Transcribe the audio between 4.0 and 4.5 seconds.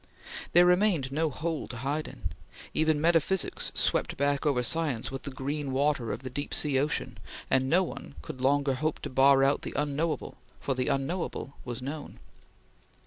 back